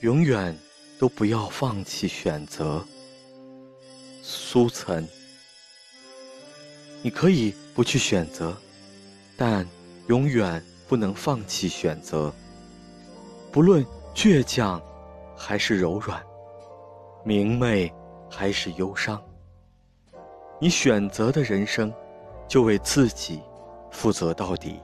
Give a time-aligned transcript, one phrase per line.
[0.00, 0.56] 永远
[0.98, 2.82] 都不要放弃选择。
[4.22, 5.06] 苏岑
[7.02, 8.56] 你可以不去选择
[9.36, 9.66] 但
[10.08, 12.32] 永远不能放弃选择。
[13.52, 13.84] 不论
[14.14, 14.80] 倔强
[15.36, 16.22] 还是柔软
[17.22, 17.92] 明媚
[18.30, 19.22] 还是忧伤
[20.58, 21.92] 你选择的人生
[22.48, 23.40] 就为自己
[23.90, 24.80] 负责到底。